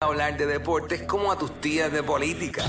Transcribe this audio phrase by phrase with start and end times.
[0.00, 2.62] hablar de deportes como a tus tías de política.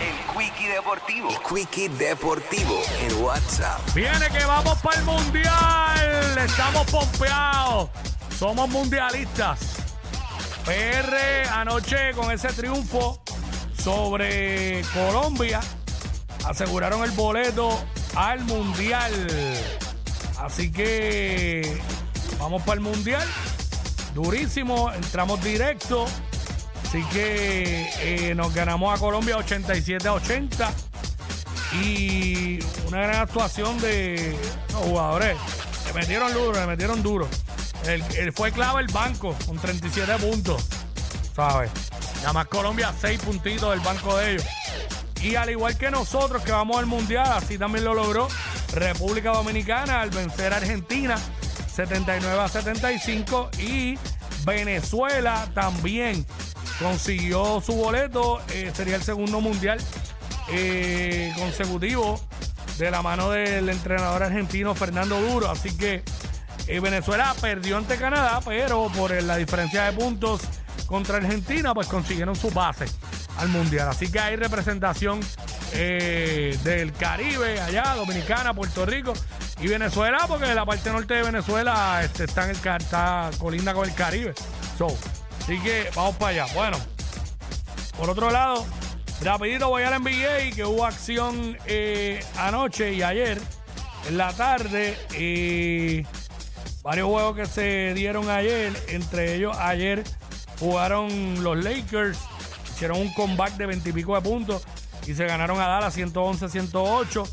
[0.00, 1.28] El Quickie Deportivo.
[1.30, 3.80] El Quickie Deportivo en WhatsApp.
[3.94, 6.38] Viene que vamos para el mundial.
[6.44, 7.90] Estamos pompeados.
[8.36, 9.60] Somos mundialistas.
[10.64, 13.22] PR anoche con ese triunfo
[13.80, 15.60] sobre Colombia
[16.44, 17.70] aseguraron el boleto
[18.16, 19.12] al mundial.
[20.40, 21.80] Así que
[22.40, 23.28] vamos para el mundial.
[24.18, 26.04] Durísimo, entramos directo.
[26.82, 30.72] Así que eh, nos ganamos a Colombia 87 a 80.
[31.84, 34.36] Y una gran actuación de
[34.72, 35.36] los jugadores.
[35.86, 37.28] Le metieron duro, le metieron duro.
[37.86, 38.02] Él,
[38.32, 40.66] fue clave el banco con 37 puntos.
[41.36, 41.70] ¿Sabes?
[42.16, 44.44] Nada más Colombia 6 puntitos del banco de ellos.
[45.22, 48.26] Y al igual que nosotros que vamos al Mundial, así también lo logró
[48.74, 51.14] República Dominicana al vencer a Argentina
[51.78, 53.96] 79 a 75 y
[54.44, 56.26] Venezuela también
[56.80, 58.40] consiguió su boleto.
[58.52, 59.78] eh, sería el segundo Mundial
[60.50, 62.20] eh, consecutivo
[62.78, 65.48] de la mano del entrenador argentino Fernando Duro.
[65.48, 66.02] Así que
[66.66, 70.40] eh, Venezuela perdió ante Canadá, pero por la diferencia de puntos
[70.86, 72.86] contra Argentina, pues consiguieron su base
[73.36, 73.88] al Mundial.
[73.88, 75.20] Así que hay representación
[75.70, 79.12] del Caribe, allá, Dominicana, Puerto Rico
[79.60, 83.94] y Venezuela, porque la parte norte de Venezuela este, está, en el, colinda con el
[83.94, 84.34] Caribe.
[84.76, 84.86] So,
[85.42, 86.54] así que vamos para allá.
[86.54, 86.78] Bueno,
[87.96, 88.64] por otro lado,
[89.22, 93.38] rapidito voy al NBA, que hubo acción eh, anoche y ayer
[94.08, 94.96] en la tarde.
[95.18, 96.06] y
[96.82, 100.04] varios juegos que se dieron ayer, entre ellos ayer
[100.58, 102.18] jugaron los Lakers,
[102.72, 104.66] hicieron un comeback de 20 y pico de puntos
[105.06, 107.28] y se ganaron a Dallas 111-108.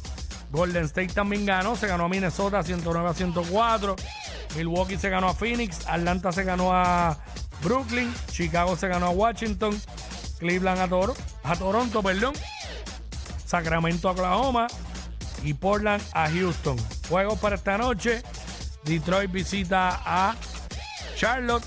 [0.55, 3.95] Golden State también ganó, se ganó a Minnesota 109 a 104.
[4.55, 7.17] Milwaukee se ganó a Phoenix, Atlanta se ganó a
[7.61, 9.79] Brooklyn, Chicago se ganó a Washington,
[10.39, 12.33] Cleveland a, a Toronto, perdón,
[13.45, 14.67] Sacramento a Oklahoma
[15.43, 16.77] y Portland a Houston.
[17.09, 18.23] Juegos para esta noche.
[18.85, 20.35] Detroit visita a
[21.15, 21.65] Charlotte,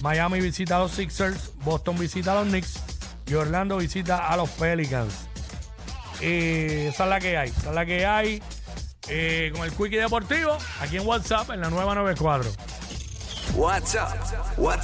[0.00, 2.80] Miami visita a los Sixers, Boston visita a los Knicks
[3.26, 5.26] y Orlando visita a los Pelicans.
[6.20, 8.42] Eh, esa es la que hay, esa es la que hay
[9.08, 12.50] eh, con el Quickie Deportivo aquí en WhatsApp en la nueva 94.
[13.54, 14.10] WhatsApp.
[14.58, 14.58] WhatsApp.